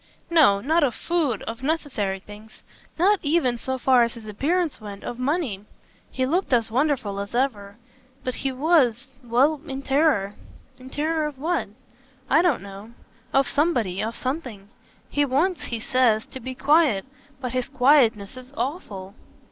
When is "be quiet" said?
16.39-17.05